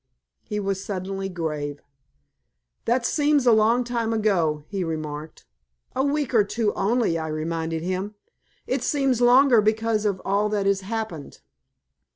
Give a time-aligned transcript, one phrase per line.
[0.41, 1.79] He was suddenly grave.
[2.85, 5.45] "That seems a long time ago," he remarked.
[5.95, 8.15] "A week or two only," I reminded him.
[8.65, 11.41] "It seems longer, because of all that has happened.